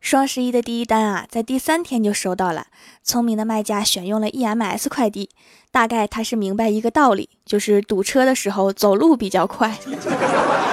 [0.00, 2.66] 双十一的第一单啊，在第三天就收到了。
[3.02, 5.28] 聪明的卖家选用了 EMS 快递，
[5.70, 9.78] 大概他是明白一个道理，就是堵车的时候走路比较快。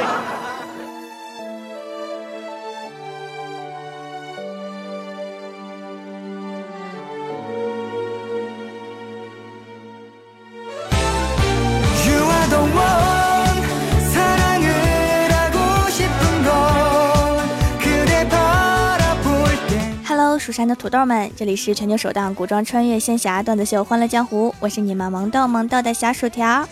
[20.48, 26.66] 蜀山的土豆们，这里是全球首档古装穿越仙侠段子秀《欢乐江湖》，我是你们萌豆萌豆的小薯条。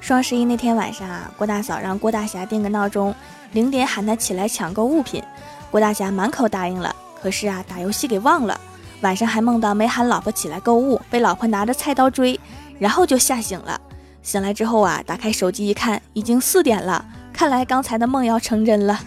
[0.00, 3.14] 双十一那天晚上啊，郭大嫂让郭大侠定个闹钟，
[3.52, 5.22] 零点喊他起来抢购物品。
[5.70, 6.92] 郭大侠满口答应了，
[7.22, 8.60] 可是啊，打游戏给忘了。
[9.02, 12.40] 晚上还梦到没喊老婆起来购物，被老婆拿着菜刀追，
[12.80, 13.80] 然后就吓醒了。
[14.20, 17.04] 醒来之后啊，打开手机一看，已经四点了。
[17.34, 19.00] 看来刚才的梦要成真了。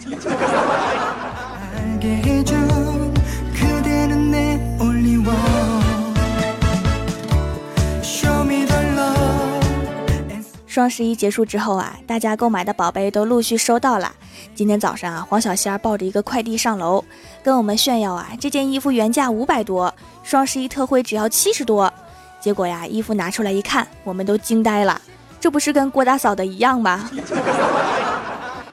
[10.66, 14.12] 双十一结束之后啊，大家购买的宝贝都陆续收到了。
[14.54, 17.02] 今天早上啊，黄小仙抱着一个快递上楼，
[17.42, 19.92] 跟我们炫耀啊，这件衣服原价五百多，
[20.22, 21.92] 双十一特惠只要七十多。
[22.40, 25.00] 结果呀，衣服拿出来一看，我们都惊呆了，
[25.40, 27.10] 这不是跟郭大嫂的一样吗？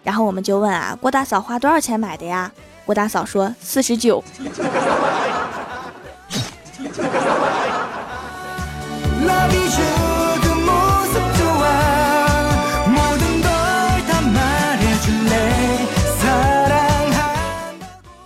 [0.05, 2.51] 然后我们就问啊，郭大嫂花多少钱买的呀？
[2.85, 4.23] 郭大嫂说四十九。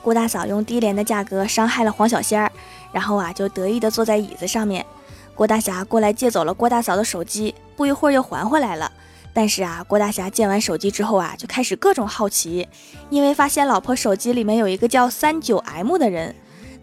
[0.02, 2.52] 郭大嫂用低廉的价格伤害了黄小仙儿，
[2.92, 4.86] 然后啊就得意的坐在椅子上面。
[5.34, 8.92] 郭大侠过来借走了郭大嫂的手机，不一会儿又还回来了。
[9.34, 12.68] 但是啊，郭大侠借完手机之后啊，就开始各种好奇，
[13.10, 16.36] 因为发现老婆手机里面有一个叫三九 M 的人，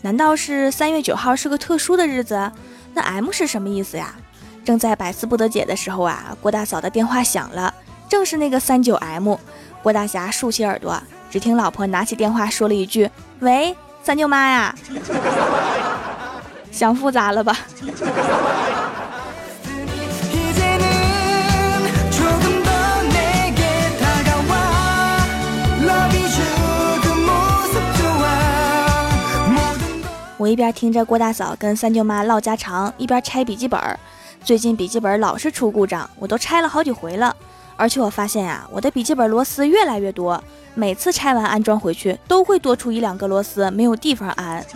[0.02, 2.50] 难道是三月九号是个特殊的日子？
[2.94, 4.14] 那 M 是什么意思呀？
[4.64, 7.72] 正在百思不得解的时候啊，郭大嫂的电话响了，
[8.08, 9.36] 正是那个三九 M。
[9.82, 11.00] 郭大侠竖起耳朵，
[11.30, 14.74] 只听老婆拿起电话说了一句：“喂，三舅妈呀。”
[16.72, 17.56] 想复杂了吧？
[30.46, 33.80] 我一边听着郭大嫂跟三舅妈唠家常，一边拆笔记本。
[34.44, 37.34] 最近笔记本老是出故障，我都拆了好几回了。
[37.74, 40.40] 而且我发现呀，我的笔记本螺丝越来越多，
[40.74, 44.64] 每次拆完安装回去，都会多出一两个螺丝，没有地方安。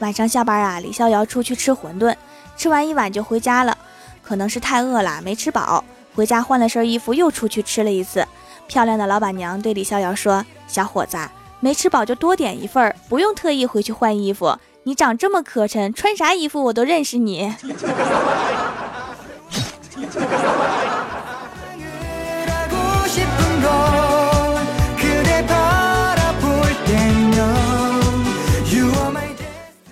[0.00, 2.16] 晚上下班啊，李逍遥出去吃馄饨，
[2.56, 3.78] 吃完一碗就回家了。
[4.30, 8.24] 可能是太饿了，没吃饱，回家换了身衣服，又出去吃了一次。
[8.68, 11.18] 漂亮的老板娘对李逍遥说：“小伙子，
[11.58, 14.56] 没吃饱就多点一份，不用特意回去换衣服。
[14.84, 17.52] 你长这么磕碜，穿啥衣服我都认识你。”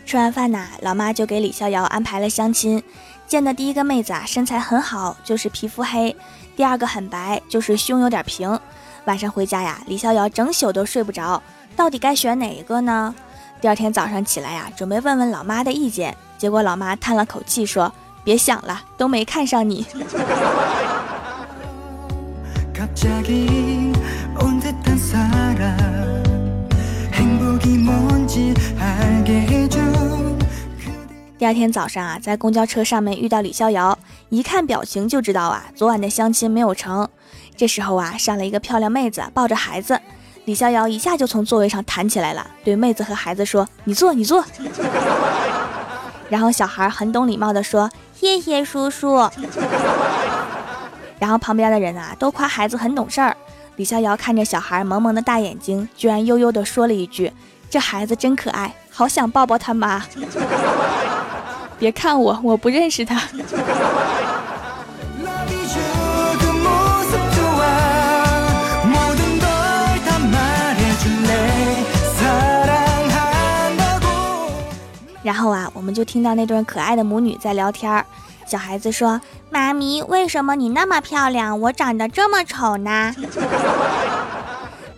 [0.06, 2.82] 吃完饭呐，老妈就给李逍遥安排了相亲。
[3.28, 6.16] 见的第一个妹子啊，身材很好，就是皮肤黑；
[6.56, 8.58] 第二个很白，就是胸有点平。
[9.04, 11.42] 晚上回家呀，李逍遥整宿都睡不着，
[11.76, 13.14] 到底该选哪一个呢？
[13.60, 17.92] 第二天早上起来呀，准备问问老妈的意见，结果老妈叹了口气说
[18.24, 19.84] ：“别想了，都没看上你。
[31.38, 33.96] ”第二天早上啊，在公交车上面遇到李逍遥，
[34.28, 37.08] 一看表情就知道啊，昨晚的相亲没有成。
[37.56, 40.00] 这时候啊，上了一个漂亮妹子，抱着孩子，
[40.46, 44.44] 李逍遥一下就从座位上弹起来了，对妹子和孩子说：“你坐，你坐。
[46.28, 47.88] ”然后小孩很懂礼貌的说
[48.18, 49.30] ：“谢谢叔叔。”
[51.20, 53.36] 然后旁边的人啊，都夸孩子很懂事儿。
[53.76, 57.32] 李逍遥看着小孩萌萌的大眼睛，居然悠悠的说了一句
[57.70, 60.02] ：“这孩子真可爱，好想抱抱他妈。”
[61.78, 63.22] 别看我，我不认识他。
[75.22, 78.04] 然后啊，我们就听到那对可爱的母女在聊天儿。
[78.44, 83.14] 小孩子说：“妈咪，为什么你那么漂亮，我长得这么丑呢？”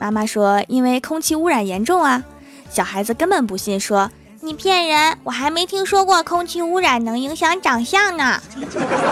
[0.01, 2.23] 妈妈说：“因为空气污染严重啊。”
[2.71, 4.11] 小孩子根本不信，说。
[4.43, 8.41] 你骗人，我还没听说过空气污染能影响长相呢。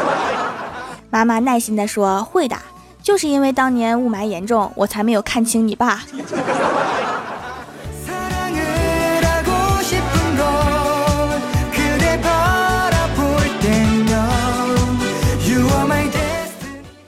[1.11, 2.57] 妈妈耐心地说：“会的，
[3.03, 6.03] 就是因为当年雾霾严重，我才没有看清你爸。”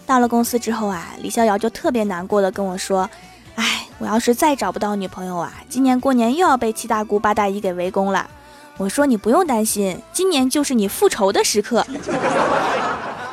[0.04, 3.08] 到了公司之后啊，李逍遥就特别难过的跟我说
[3.60, 8.26] ：“哎，我要是再找不到女朋友啊，今年过年又要被七大姑八大姨给围攻了。”
[8.78, 11.86] 我说：“你不用担心，今年就是你复仇的时刻。”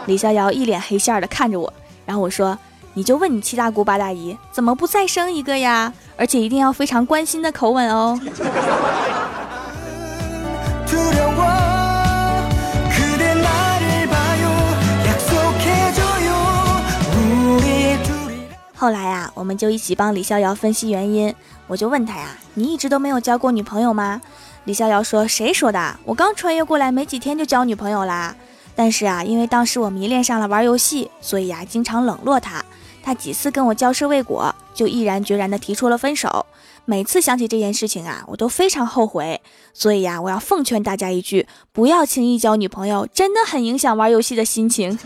[0.06, 1.72] 李逍遥一脸黑线的看着我，
[2.06, 2.58] 然后我说
[2.96, 5.94] ：“你就问你七大姑八大姨，怎么不再生一个呀？
[6.18, 8.20] 而且一定要非常关心的口吻哦。”
[18.80, 21.34] 后来呀，我们就一起帮李逍遥分析原因。
[21.66, 24.22] 我就问他呀：“你一直都没有交过女朋友吗？”
[24.66, 26.00] 李逍遥说：“谁说的？
[26.06, 28.36] 我刚穿越过来没几天就交女朋友啦。
[28.76, 32.64] 但是啊，因为当时我迷恋上了玩游戏，所以呀，经常冷落他。
[33.02, 36.46] 他几次跟我交涉未果，就毅然决然的提出了分手。
[36.86, 39.42] 每次想起这件事情啊，我都非常后悔。
[39.74, 45.00] 所以呀，我要奉劝大家一句：不要轻易交女朋友，真的很影响玩游戏的心情。”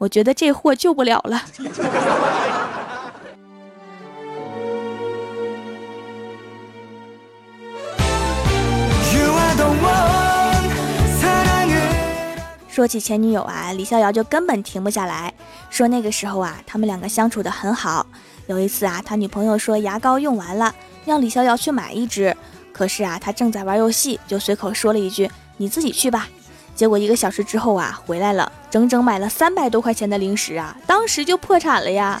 [0.00, 1.42] 我觉得这货救不了了。
[12.66, 15.34] 说起前女友啊，李逍遥就根本停不下来，
[15.68, 18.06] 说那个时候啊，他们两个相处的很好。
[18.46, 20.74] 有一次啊，他女朋友说牙膏用完了，
[21.04, 22.34] 让李逍遥去买一支，
[22.72, 26.26] 可是啊，他正在玩游戏，就随口说了一句：“你自己去吧。”
[26.74, 32.20] 结果一个小时之后啊，回来了，整整买了三百多块钱的零食啊，当时就破产了呀！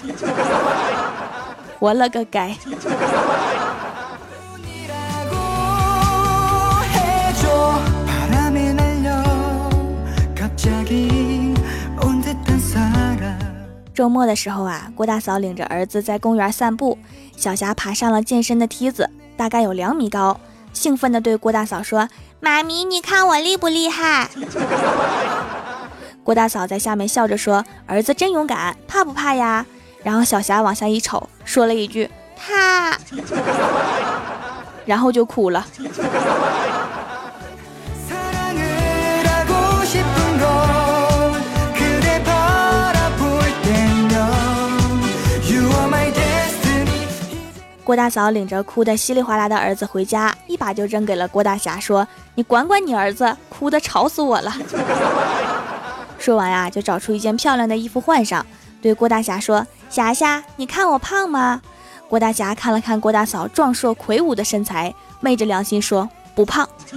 [1.78, 2.54] 活了个该！
[13.94, 16.98] 周末的时候啊，郭大嫂领着儿子在公园散步，
[17.34, 19.08] 小霞爬上了健身的梯子，
[19.38, 20.38] 大概有两米高，
[20.74, 22.06] 兴奋地对郭大嫂说。
[22.40, 24.30] 妈咪，你看我厉不厉害？
[26.24, 29.64] 郭大嫂在下面笑着说：“儿子真勇敢，怕不怕呀？”
[30.02, 32.96] 然后小霞往下一瞅，说了一句：“怕。
[34.86, 35.66] ”然后就哭了。
[47.90, 52.06] 郭大嫂领着哭得稀里哗啦的儿子回家，一把就扔给了郭大侠，说
[52.36, 54.54] ：“你管管你儿子，哭得吵死我了。
[56.16, 58.46] ”说完呀，就找出一件漂亮的衣服换上，
[58.80, 61.60] 对郭大侠说：“侠侠，你看我胖吗？”
[62.08, 66.68] 郭大侠看了看郭大嫂壮硕魁梧的身材，昧着良心说：“不胖。”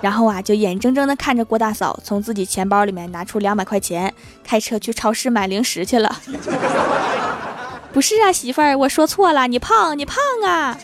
[0.00, 6.16] 然后啊，就眼睁睁地看着郭大嫂从自己钱包里面拿出两百块钱，开车去超市买零食去了。
[7.92, 10.16] 不是啊，媳妇儿，我说错了，你胖，你胖
[10.46, 10.76] 啊！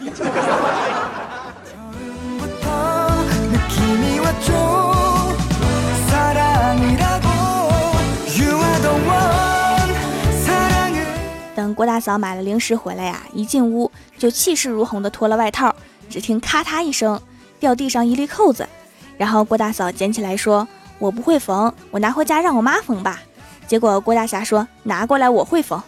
[11.57, 15.75] 等郭大嫂买了零食回来呀，一进屋就气势如虹的脱了外套，
[16.11, 17.19] 只听咔嗒一声，
[17.59, 18.69] 掉地上一粒扣子，
[19.17, 20.69] 然后郭大嫂捡起来说
[21.00, 23.21] ：“我不会缝，我拿回家让我妈缝吧。”
[23.67, 25.83] 结果郭大侠说：“拿过来，我会缝。”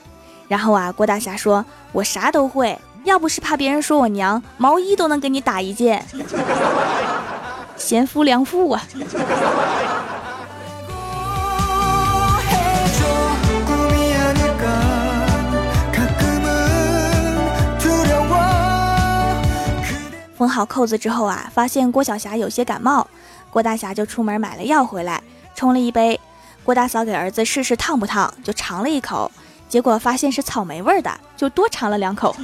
[0.50, 1.64] 然后啊，郭大侠说
[1.94, 6.04] ：“我啥都会，要不是怕别人说我娘，毛衣都能给你打一件。
[7.78, 8.82] 贤夫良妇啊！”
[20.36, 23.06] 缝好扣子之后啊，发现郭晓霞有些感冒，
[23.50, 25.22] 郭大侠就出门买了药回来，
[25.54, 26.18] 冲了一杯。
[26.64, 29.30] 郭大嫂给儿子试试烫不烫，就尝了一口。
[29.70, 32.36] 结果发现是草莓味的，就多尝了两口。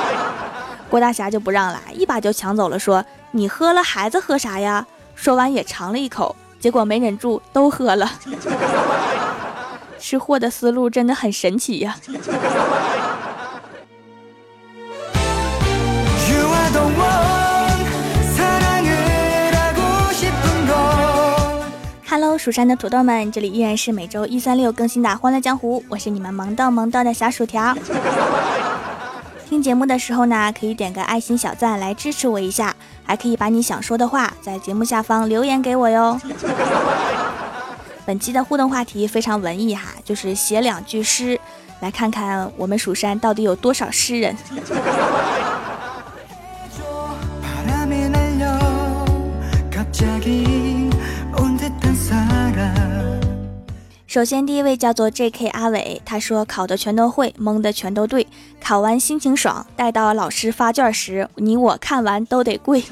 [0.90, 8.10] 郭大侠就不让了，一把就抢走了，说：“你喝了，孩子喝啥呀？”说完也尝了一口，结果没忍住都喝了。
[10.00, 11.96] 吃货的思路真的很神奇呀。
[22.46, 27.76] 蜀山的土豆们，这里依然是每周一、三、六更新的《欢乐江湖》，我是你们萌到萌到的小薯条。
[29.48, 36.20] 听节目的时候呢，可以点个爱心小赞来支持我一下，还可以把你想说的话在节目下方留言给我哟。
[38.04, 41.40] 本期的互动话题非常文艺哈，就是写两句诗，
[41.80, 44.36] 来看看我们蜀山到底有多少诗人。
[54.16, 55.48] 首先，第一位叫做 J.K.
[55.48, 58.26] 阿伟，他说考的全都会，蒙的全都对，
[58.58, 62.82] 考完心情爽，待到老师发卷时，你我看完都得跪。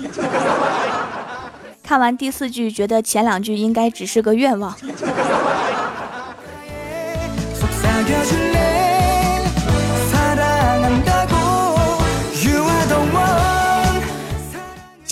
[1.82, 4.76] 看完第四句，觉得前两句应该只是个愿望。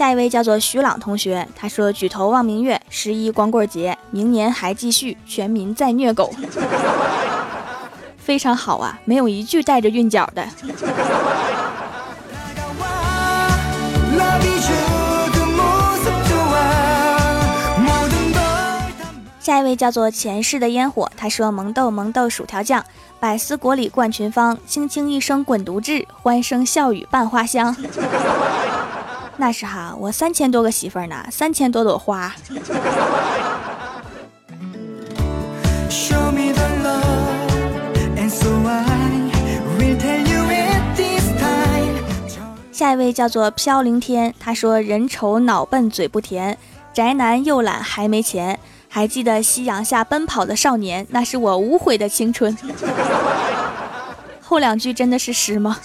[0.02, 6.34] 下一位叫做徐朗同学，他说：“举头望明月，十一光棍节，明年还继续，全民在虐狗。
[8.18, 10.44] ”非常好啊，没有一句带着韵脚的。
[19.38, 22.84] 下一位叫做前世的烟火，他说：“萌豆萌豆薯条酱，
[23.20, 27.76] 百思果里冠群芳，轻轻一声滚犊子，欢声笑语伴花香。”
[29.42, 32.32] 那是哈，我三千多个媳妇儿呢，三千多朵花。
[42.70, 46.56] 下一位叫做飘零天，他说人丑脑笨嘴不甜，
[46.94, 52.56] 宅男又懒还没钱，还记得夕阳下奔跑的少年，那是我无悔的青春。
[54.40, 55.76] 后两句真的是诗吗？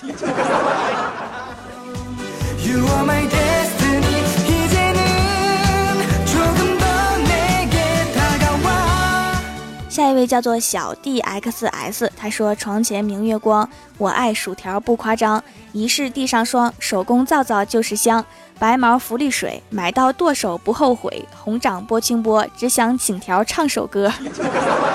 [9.97, 15.43] 下一位叫做小 D X S，他说：“床前明月光，我爱薯条不夸张。
[15.71, 18.23] 疑是地上霜，手工皂皂就是香。
[18.59, 21.27] 白毛浮绿水，买到剁手不后悔。
[21.35, 24.13] 红掌拨清波，只想请条唱首歌。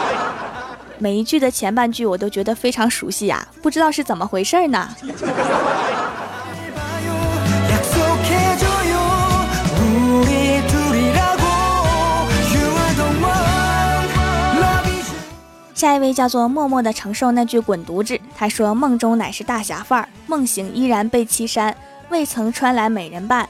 [1.00, 4.88] 每一句的前半句我都觉得非常熟悉呀，不知道是怎么回事呢？”
[15.82, 18.16] 下一位叫做默默的承受那句滚犊子。
[18.36, 21.76] 他说：“梦中乃是大侠范儿，梦醒依然被欺山。
[22.08, 23.48] 未曾穿来美人伴，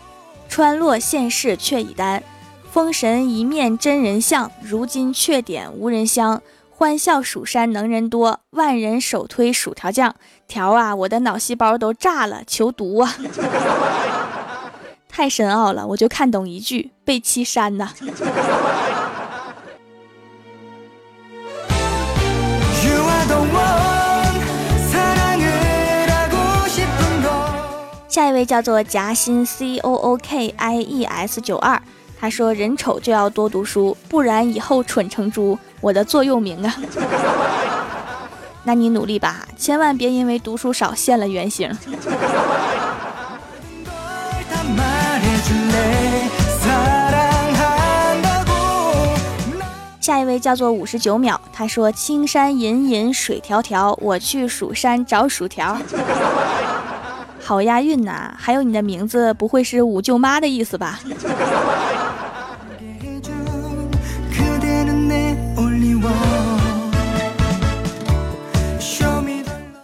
[0.48, 2.22] 穿落现世却已单。
[2.70, 6.40] 封神一面真人像，如今却点无人香。
[6.70, 10.14] 欢笑蜀山能人多，万人手推薯条酱。
[10.48, 13.14] 条啊，我的脑细胞都炸了，求读啊！
[15.06, 17.90] 太深奥了，我就看懂一句：被欺山呐。”
[28.12, 31.80] 下一位叫做夹心 C O O K I E S 九二，
[32.20, 35.58] 他说人丑就要多读书，不然以后蠢成猪。
[35.80, 36.76] 我的座右铭啊，
[38.64, 41.74] 那你努力吧，千万别因为读书少现了原形。
[50.02, 55.78] 下一位叫做五十九秒，他说青山隐隐水迢迢，我去蜀山找薯条。
[57.44, 58.32] 好押韵呐！
[58.38, 61.00] 还有你的名字不会是五舅妈的意思吧？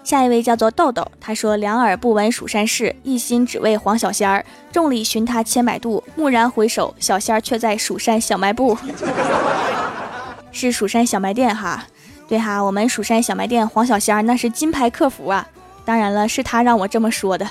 [0.05, 4.43] 下一位叫做豆豆，他说两耳不闻蜀山事，一心只为黄小仙儿。
[4.73, 8.79] 众里寻他千百度，蓦然回首，小仙儿却在蜀山小卖部。
[10.53, 11.85] 是蜀山小卖店哈？
[12.27, 15.47] 对哈，我们蜀山小卖店黄小仙儿那是金牌客服啊。
[15.89, 17.47] 当然了，是他让我这么说的。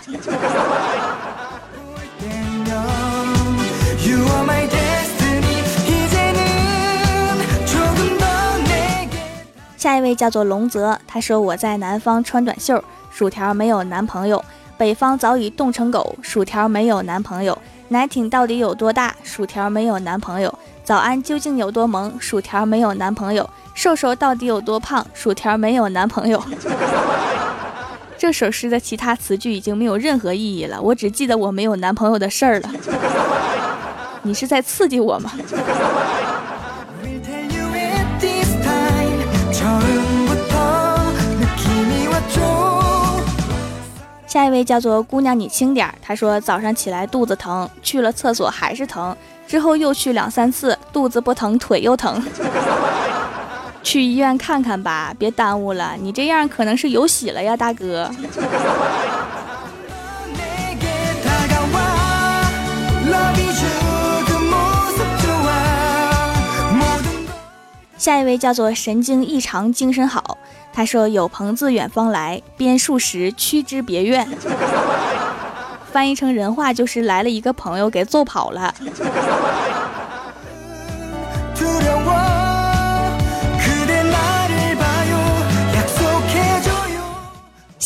[9.76, 14.38] 下一位叫做龙泽，他说我在南方穿短袖，薯条没有男朋友；
[14.78, 20.52] 北方早已冻成狗，薯条没有男朋友；奶挺到底有多大，薯条没有男朋友；
[20.84, 26.40] 早安究竟有多萌，薯条没有男朋友；瘦瘦到底有多胖，薯条没有男朋友。
[28.18, 32.70] 这首诗的其他词句已经没有任何意义了，我只记得我没有男朋友的事儿了。
[34.24, 35.32] 你是在刺激我吗？
[44.26, 45.94] 下一位叫做姑娘，你轻点儿。
[46.02, 49.16] 她说早上起来肚子疼，去了厕所还是疼，
[49.48, 52.22] 之后又去两三次，肚子不疼，腿又疼。
[53.88, 55.96] 去医院看看吧，别耽误了。
[55.98, 58.12] 你这样可能是有喜了呀，大哥。
[67.98, 70.38] 下一位叫做神经异常，精神好。
[70.74, 74.28] 他说：“有朋自远方来，边数时驱之别院。”
[75.94, 78.76] 翻译成人话就是来了一个朋友给揍跑了。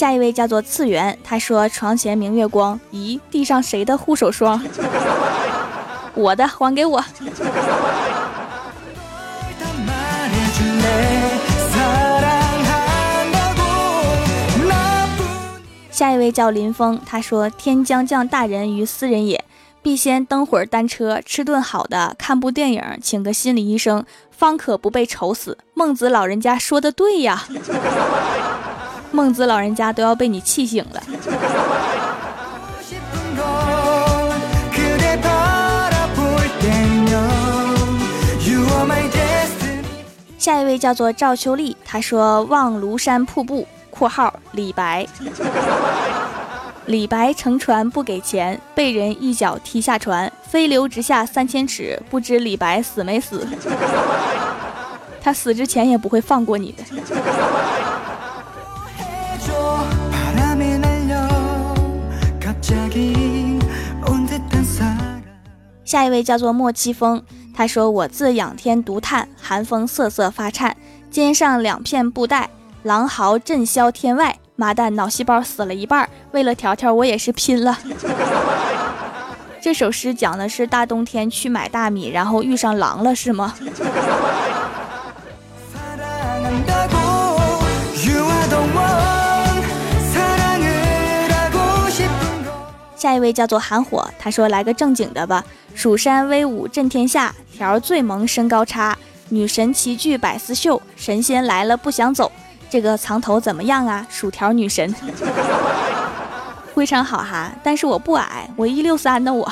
[0.02, 4.60] 下一位叫做次元，他说：“床前明月光，咦，地上谁的护手霜？
[6.16, 7.00] 我的，还给我。”
[15.92, 19.46] 下一位叫林峰，他说：“天将降大任于斯人也，
[19.84, 27.46] 必先蹬会儿单车，吃顿好的，看部电影，请个心理医生，方可不被愁死。”孟子老人家说的对呀。
[29.12, 31.04] 孟子老人家都要被你气醒了。
[40.38, 45.06] 下一位叫做赵秋丽，他说望庐山瀑布（括号李白）。
[46.88, 53.48] 李白乘船不给钱，被人一脚踢下船，飞流直下三千尺，不知李白死没死？
[55.22, 56.84] 他死之前也不会放过你的。
[65.92, 67.22] 下一位叫做莫七风，
[67.54, 70.74] 他说：“我自仰天独叹，寒风瑟瑟发颤，
[71.10, 72.50] 肩上两片布袋，
[72.84, 74.38] 狼嚎震霄天外。
[74.56, 77.78] 妈蛋，脑细胞死了一半，为了条条我也是拼了。”
[79.60, 83.54] 这首诗讲的是大冬天去买大米，然后遇上狼了，是吗？
[92.96, 95.44] 下一位叫做韩火，他说：“来个正经的吧，
[95.82, 98.96] 蜀山威武震天下，条最萌身高差，
[99.30, 102.32] 女神齐聚百思秀，神仙来了不想走。
[102.70, 104.06] 这个藏头怎么样啊？
[104.08, 104.94] 薯条女神，
[106.76, 109.52] 非常好哈，但是我不矮，我一六三的我。”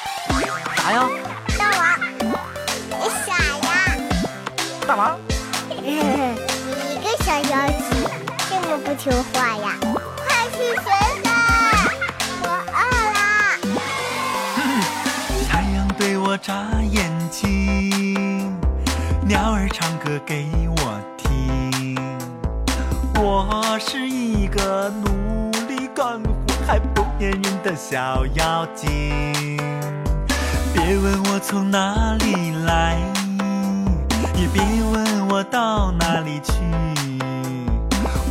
[0.75, 1.09] 啥呀？
[1.57, 1.81] 大王，
[2.89, 3.29] 你傻
[3.63, 3.69] 呀？
[4.87, 5.19] 大王，
[5.69, 5.79] 你
[7.01, 7.79] 个小妖精，
[8.49, 9.65] 这么不听话呀？
[10.17, 10.85] 快去学
[11.23, 11.29] 吧，
[12.43, 12.79] 我饿
[13.13, 13.19] 了。
[15.49, 16.49] 太阳对我眨
[16.89, 18.51] 眼睛，
[19.27, 21.95] 鸟儿唱歌给我听。
[23.15, 26.29] 我是一个努力干活
[26.65, 29.60] 还不粘人的小妖精。
[30.83, 32.97] 别问我从哪里来，
[34.35, 36.53] 也别问我到哪里去。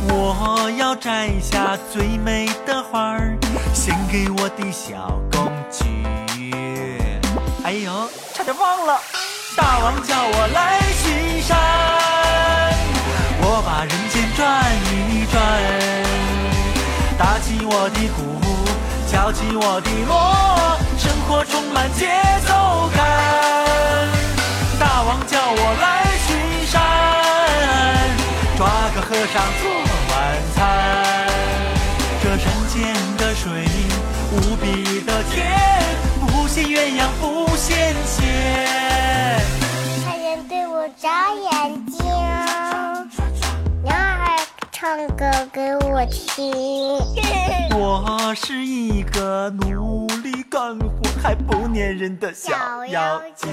[0.09, 3.37] 我要摘下最美的花儿，
[3.73, 6.03] 献给我的小公举。
[7.63, 8.99] 哎呦，差点忘了，
[9.55, 11.57] 大王叫我来巡山，
[13.41, 15.41] 我把人间转一转，
[17.17, 18.19] 打起我的鼓，
[19.09, 20.11] 敲起我的锣。
[21.21, 22.07] 生活充满节
[22.47, 23.05] 奏感，
[24.79, 26.81] 大王叫我来巡山，
[28.57, 29.69] 抓个和尚做
[30.09, 30.15] 晚
[30.55, 30.59] 餐。
[32.23, 32.73] 这山间
[33.17, 33.45] 的水
[34.31, 34.65] 无比
[35.05, 35.45] 的甜，
[36.21, 38.17] 不羡鸳鸯不羡仙。
[40.03, 42.03] 太阳对我眨眼睛，
[44.81, 46.51] 唱歌给我听。
[47.77, 51.01] 我是一个努力干活。
[51.21, 53.47] 还不粘人的小妖精，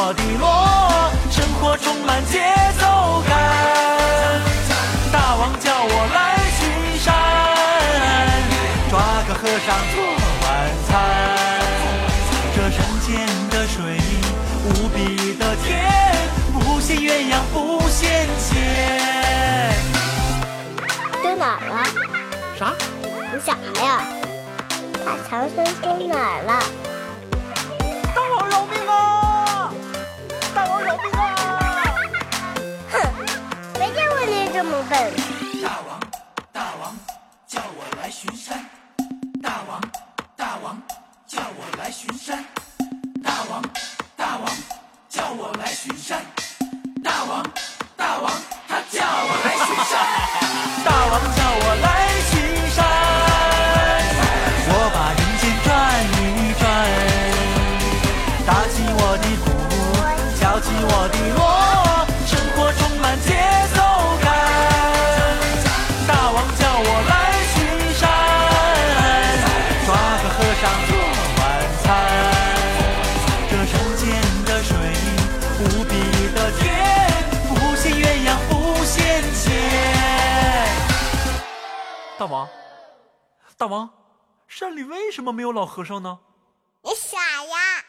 [0.00, 2.38] 我的落，生活充满节
[2.78, 3.34] 奏感。
[5.10, 6.60] 大王叫我来巡
[7.02, 7.12] 山，
[8.88, 8.94] 抓
[9.26, 9.98] 个和尚做
[10.44, 10.46] 晚
[10.86, 10.88] 餐。
[12.54, 13.10] 这山涧
[13.50, 13.98] 的水，
[14.66, 15.66] 无比的甜，
[16.52, 18.46] 不羡鸳鸯不羡仙。
[21.20, 21.82] 堆哪了？
[22.56, 22.72] 啥？
[23.02, 24.06] 你想啥呀？
[25.04, 26.87] 把长孙收哪儿了？
[34.88, 35.27] about.
[83.58, 83.90] 大王
[84.46, 86.20] 山里为什么没有老和尚呢？
[86.82, 87.84] 你傻呀！